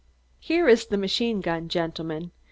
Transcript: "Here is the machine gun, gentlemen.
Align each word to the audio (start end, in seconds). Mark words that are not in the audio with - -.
"Here 0.39 0.67
is 0.67 0.87
the 0.87 0.97
machine 0.97 1.41
gun, 1.41 1.69
gentlemen. 1.69 2.31